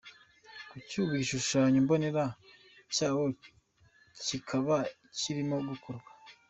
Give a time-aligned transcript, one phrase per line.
[0.69, 2.23] Kuri ubu igishushanyo mbonera
[2.93, 3.25] cyawo
[4.25, 4.75] kikaba
[5.19, 6.09] kirimo gukorwa.